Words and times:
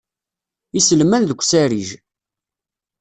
Iselman 0.79 1.23
deg 1.29 1.39
usarij. 1.43 1.89